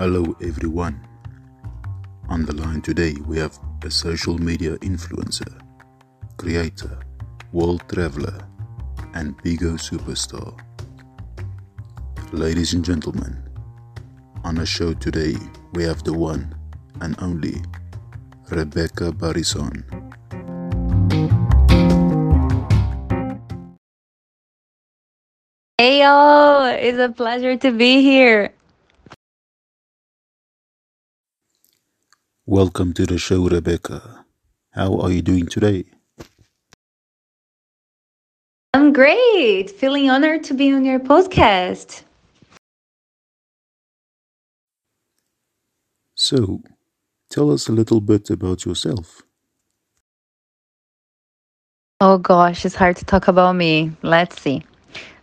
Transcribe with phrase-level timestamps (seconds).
[0.00, 0.98] Hello, everyone.
[2.30, 5.60] On the line today, we have a social media influencer,
[6.38, 7.00] creator,
[7.52, 8.32] world traveler,
[9.12, 10.56] and Bigo superstar.
[12.32, 13.44] Ladies and gentlemen,
[14.42, 15.36] on our show today,
[15.74, 16.48] we have the one
[17.02, 17.60] and only
[18.48, 19.84] Rebecca Barison.
[25.76, 28.54] Hey y'all, it's a pleasure to be here.
[32.50, 34.24] Welcome to the show, Rebecca.
[34.72, 35.84] How are you doing today?
[38.74, 39.70] I'm great.
[39.70, 42.02] Feeling honored to be on your podcast.
[46.16, 46.64] So,
[47.30, 49.22] tell us a little bit about yourself.
[52.00, 53.92] Oh gosh, it's hard to talk about me.
[54.02, 54.64] Let's see.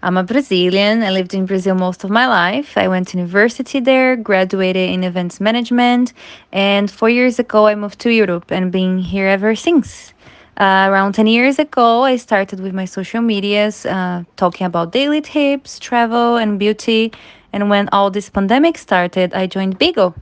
[0.07, 1.03] I'm a Brazilian.
[1.03, 2.77] I lived in Brazil most of my life.
[2.77, 6.13] I went to university there, graduated in events management,
[6.53, 10.13] and four years ago I moved to Europe and been here ever since.
[10.61, 15.19] Uh, around 10 years ago, I started with my social medias, uh, talking about daily
[15.19, 17.11] tips, travel, and beauty.
[17.51, 20.15] And when all this pandemic started, I joined Bigo.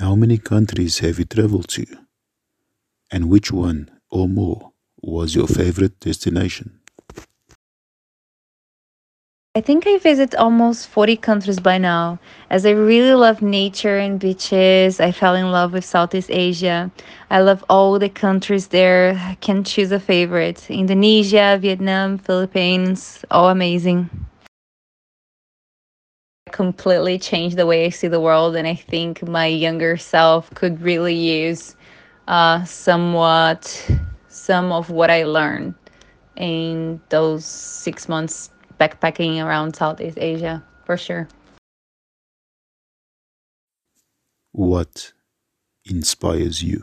[0.00, 1.86] How many countries have you traveled to?
[3.08, 6.78] And which one or more was your favorite destination?
[9.54, 12.20] I think I visit almost 40 countries by now.
[12.48, 16.92] As I really love nature and beaches, I fell in love with Southeast Asia.
[17.28, 19.14] I love all the countries there.
[19.18, 20.70] I can choose a favorite.
[20.70, 24.08] Indonesia, Vietnam, Philippines, all amazing.
[26.52, 30.80] Completely changed the way I see the world, and I think my younger self could
[30.80, 31.74] really use
[32.28, 33.90] uh, somewhat
[34.48, 35.74] some of what I learned
[36.36, 38.48] in those six months
[38.80, 41.28] backpacking around Southeast Asia, for sure.
[44.52, 45.12] What
[45.84, 46.80] inspires you?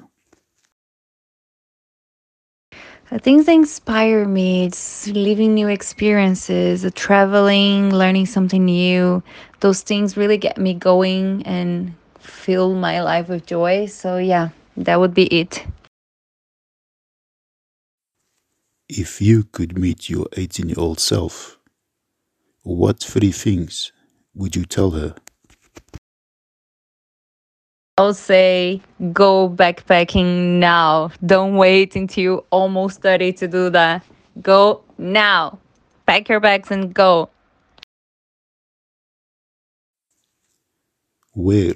[3.10, 9.24] The things that inspire me, it's living new experiences, traveling, learning something new.
[9.62, 13.88] Those things really get me going and fill my life with joy.
[13.88, 15.66] So, yeah, that would be it.
[18.90, 21.58] If you could meet your 18 year old self,
[22.64, 23.92] what three things
[24.36, 25.16] would you tell her?
[27.98, 28.82] I'll say
[29.14, 31.12] go backpacking now.
[31.26, 34.06] Don't wait until you're almost 30 to do that.
[34.42, 35.58] Go now.
[36.06, 37.30] Pack your bags and go.
[41.34, 41.74] Where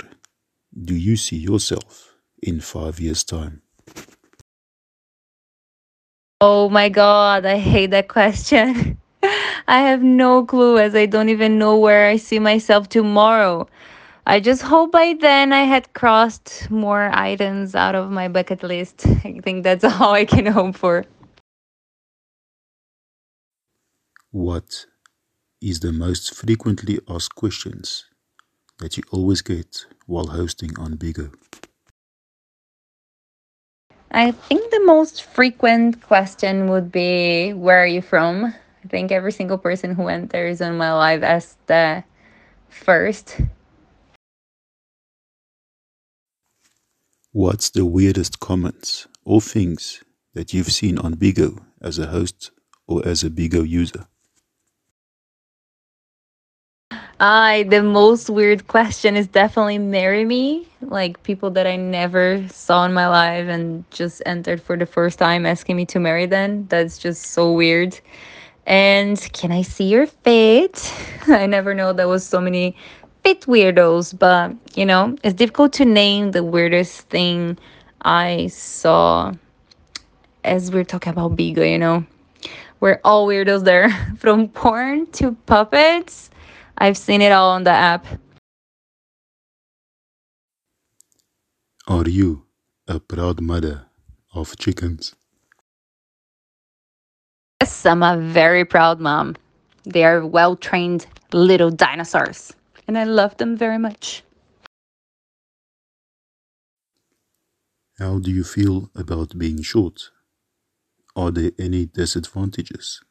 [0.80, 3.64] do you see yourself in five years' time?
[6.42, 8.98] Oh my god, I hate that question.
[9.68, 13.68] I have no clue as I don't even know where I see myself tomorrow.
[14.26, 19.06] I just hope by then I had crossed more items out of my bucket list.
[19.26, 21.06] I think that's all I can hope for.
[24.32, 24.86] What
[25.62, 28.06] is the most frequently asked questions
[28.80, 31.34] that you always get while hosting on Bigo?
[34.12, 38.46] I think the most frequent question would be Where are you from?
[38.46, 42.06] I think every single person who enters on my live asked that
[42.70, 43.40] first.
[47.32, 50.04] What's the weirdest comments or things
[50.34, 52.50] that you've seen on Bigo as a host
[52.88, 54.08] or as a Bigo user?
[57.20, 60.68] I the most weird question is definitely marry me.
[60.82, 65.20] Like people that I never saw in my life and just entered for the first
[65.20, 66.66] time asking me to marry them.
[66.68, 68.00] That's just so weird.
[68.66, 70.94] And can I see your feet?
[71.28, 72.78] I never know there was so many
[73.26, 77.58] fit weirdos, but you know, it's difficult to name the weirdest thing
[78.02, 79.34] I saw
[80.46, 82.06] as we're talking about Bigo, you know.
[82.80, 83.90] We're all weirdos there.
[84.20, 86.30] From porn to puppets
[86.80, 88.06] I've seen it all on the app.
[91.88, 92.46] Are you
[92.88, 93.88] a proud mother
[94.34, 95.16] of chickens?
[97.62, 99.36] Yes, I'm a very proud mom.
[99.84, 102.54] They are well trained little dinosaurs,
[102.88, 104.24] and I love them very much.
[107.98, 110.12] How do you feel about being short?
[111.16, 113.02] Are there any disadvantages?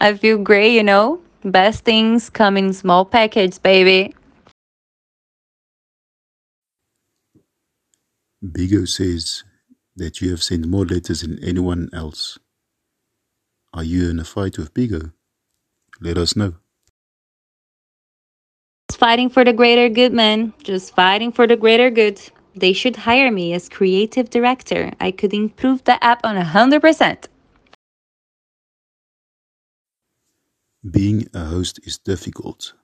[0.00, 1.20] I feel great, you know.
[1.44, 4.14] Best things come in small package, baby.
[8.44, 9.44] Bigo says
[9.96, 12.38] that you have sent more letters than anyone else.
[13.72, 15.12] Are you in a fight with Bigo?
[16.00, 16.54] let us know.
[18.90, 20.52] Just fighting for the greater good, man.
[20.62, 22.20] Just fighting for the greater good.
[22.54, 24.92] They should hire me as creative director.
[25.00, 27.26] I could improve the app on 100%.
[30.90, 32.74] Being a host is difficult,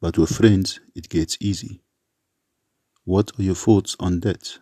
[0.00, 1.80] but with friends it gets easy.
[3.04, 4.58] What are your thoughts on that?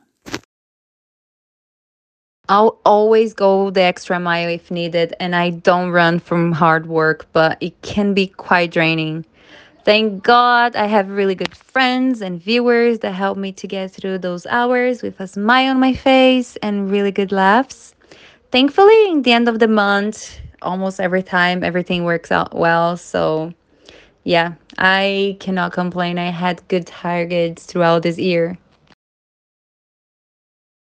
[2.48, 7.26] I'll always go the extra mile if needed, and I don't run from hard work,
[7.32, 9.26] but it can be quite draining.
[9.84, 14.18] Thank God I have really good friends and viewers that help me to get through
[14.18, 17.94] those hours with a smile on my face and really good laughs.
[18.52, 22.96] Thankfully, in the end of the month, almost every time everything works out well.
[22.96, 23.52] So,
[24.24, 26.18] yeah, I cannot complain.
[26.18, 28.58] I had good targets throughout this year.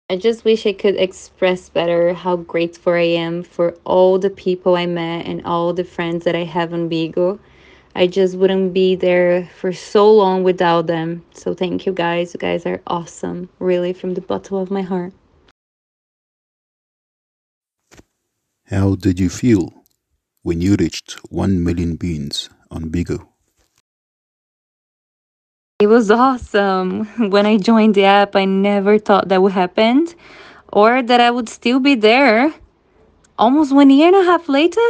[0.08, 4.76] I just wish I could express better how grateful I am for all the people
[4.76, 7.40] I met and all the friends that I have on Bigo.
[7.96, 11.24] I just wouldn't be there for so long without them.
[11.34, 12.34] So thank you guys.
[12.34, 15.12] You guys are awesome, really, from the bottom of my heart.
[18.70, 19.72] How did you feel
[20.42, 23.28] when you reached 1 million beans on Bigo?
[25.78, 27.04] It was awesome.
[27.30, 30.08] When I joined the app, I never thought that would happen
[30.72, 32.52] or that I would still be there.
[33.38, 34.88] Almost one year and a half later,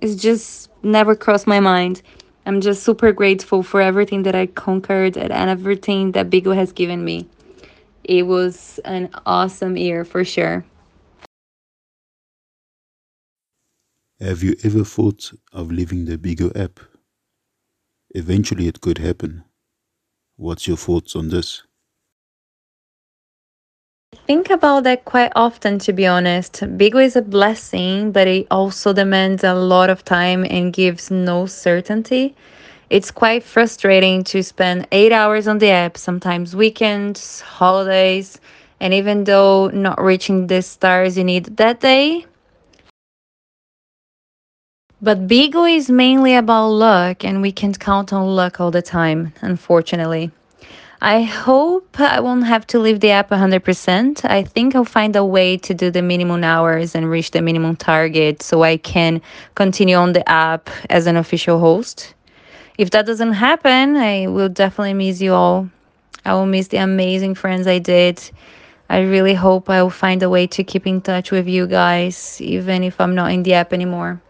[0.00, 2.02] it's just never crossed my mind.
[2.46, 7.04] I'm just super grateful for everything that I conquered and everything that Bigo has given
[7.04, 7.26] me.
[8.04, 10.64] It was an awesome year for sure.
[14.18, 16.80] Have you ever thought of leaving the Bigo app?
[18.14, 19.44] Eventually it could happen.
[20.36, 21.64] What's your thoughts on this?
[24.14, 26.54] I think about that quite often, to be honest.
[26.78, 31.44] Bigo is a blessing, but it also demands a lot of time and gives no
[31.44, 32.34] certainty.
[32.88, 38.40] It's quite frustrating to spend eight hours on the app, sometimes weekends, holidays,
[38.80, 42.24] and even though not reaching the stars you need that day.
[45.02, 49.34] But Bigo is mainly about luck, and we can't count on luck all the time,
[49.42, 50.30] unfortunately.
[51.02, 54.24] I hope I won't have to leave the app 100%.
[54.24, 57.76] I think I'll find a way to do the minimum hours and reach the minimum
[57.76, 59.20] target so I can
[59.54, 62.14] continue on the app as an official host.
[62.78, 65.68] If that doesn't happen, I will definitely miss you all.
[66.24, 68.18] I will miss the amazing friends I did.
[68.88, 72.40] I really hope I will find a way to keep in touch with you guys,
[72.40, 74.22] even if I'm not in the app anymore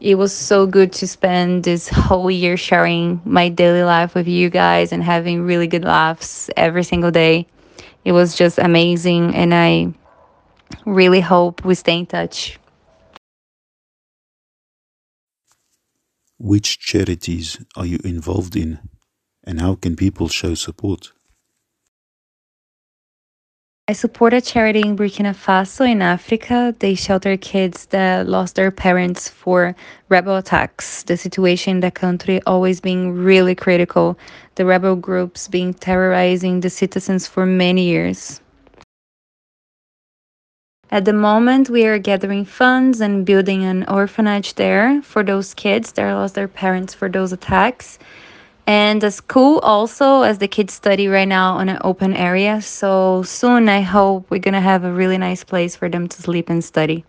[0.00, 4.48] it was so good to spend this whole year sharing my daily life with you
[4.50, 7.46] guys and having really good laughs every single day.
[8.04, 9.92] It was just amazing, and I
[10.86, 12.58] really hope we stay in touch.
[16.38, 18.78] Which charities are you involved in,
[19.44, 21.12] and how can people show support?
[23.90, 26.72] I support a charity in Burkina Faso in Africa.
[26.78, 29.74] They shelter kids that lost their parents for
[30.08, 31.02] rebel attacks.
[31.02, 34.16] The situation in the country always being really critical.
[34.54, 38.40] The rebel groups being terrorizing the citizens for many years.
[40.92, 45.90] At the moment, we are gathering funds and building an orphanage there for those kids
[45.94, 47.98] that lost their parents for those attacks
[48.66, 53.22] and the school also as the kids study right now on an open area so
[53.22, 56.64] soon i hope we're gonna have a really nice place for them to sleep and
[56.64, 57.04] study.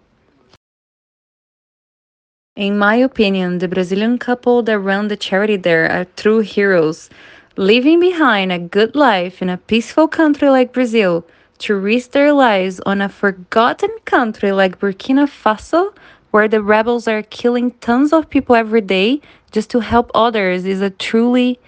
[2.55, 7.09] In my opinion the brazilian couple that run the charity there are true heroes
[7.57, 11.25] leaving behind a good life in a peaceful country like brazil
[11.59, 15.93] to risk their lives on a forgotten country like burkina faso
[16.31, 20.81] where the rebels are killing tons of people every day just to help others is
[20.81, 21.59] a truly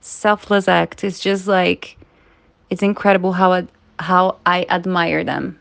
[0.00, 1.04] selfless act.
[1.04, 1.96] It's just like
[2.70, 3.66] it's incredible how I,
[3.98, 5.58] how I admire them.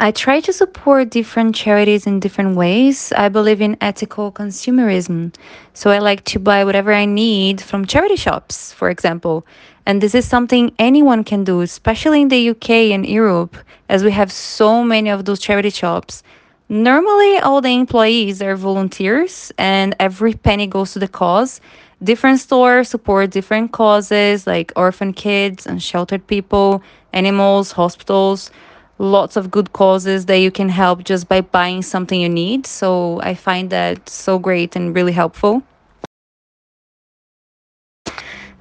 [0.00, 3.12] I try to support different charities in different ways.
[3.16, 5.34] I believe in ethical consumerism.
[5.74, 9.44] So I like to buy whatever I need from charity shops, for example.
[9.86, 13.56] And this is something anyone can do, especially in the UK and Europe,
[13.88, 16.22] as we have so many of those charity shops.
[16.70, 21.62] Normally, all the employees are volunteers and every penny goes to the cause.
[22.02, 26.82] Different stores support different causes like orphan kids, unsheltered people,
[27.14, 28.50] animals, hospitals.
[28.98, 32.66] Lots of good causes that you can help just by buying something you need.
[32.66, 35.62] So I find that so great and really helpful.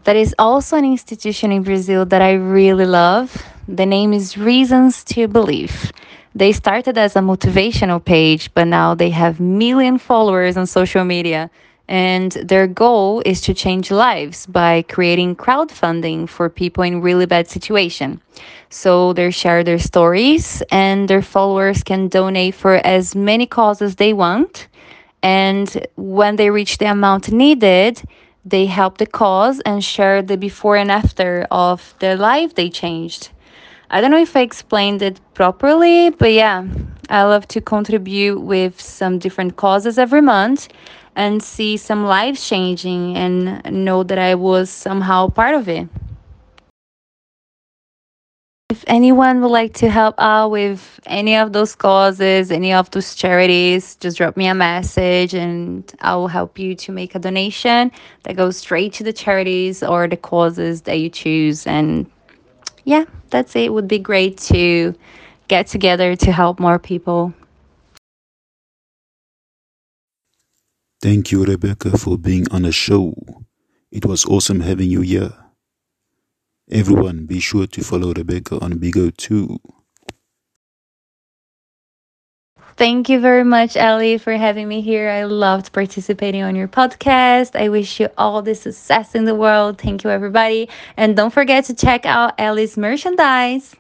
[0.06, 3.44] That is also an institution in Brazil that I really love.
[3.68, 5.92] The name is Reasons to Believe.
[6.38, 11.50] They started as a motivational page, but now they have million followers on social media.
[11.88, 17.48] And their goal is to change lives by creating crowdfunding for people in really bad
[17.48, 18.22] situation.
[18.70, 24.14] So they share their stories and their followers can donate for as many causes they
[24.14, 24.68] want.
[25.24, 28.04] And when they reach the amount needed,
[28.46, 33.30] they help the cause and share the before and after of their life they changed.
[33.90, 36.66] I don't know if I explained it properly, but yeah,
[37.10, 40.68] I love to contribute with some different causes every month
[41.16, 45.88] and see some lives changing and know that I was somehow part of it.
[48.70, 53.16] If anyone would like to help out with any of those causes, any of those
[53.16, 57.94] charities, just drop me a message and I will help you to make a donation
[58.24, 61.66] that goes straight to the charities or the causes that you choose.
[61.66, 62.12] And
[62.88, 63.66] yeah, that's it.
[63.66, 64.96] it would be great to
[65.50, 67.34] get together to help more people.
[71.02, 73.14] Thank you, Rebecca, for being on the show.
[73.92, 75.34] It was awesome having you here.
[76.72, 79.60] Everyone, be sure to follow Rebecca on Bigo too.
[82.78, 85.10] Thank you very much, Ellie, for having me here.
[85.10, 87.60] I loved participating on your podcast.
[87.60, 89.82] I wish you all the success in the world.
[89.82, 90.70] Thank you, everybody.
[90.96, 93.76] And don't forget to check out Ellie's merchandise.